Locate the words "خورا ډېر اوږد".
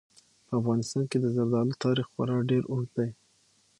2.13-2.91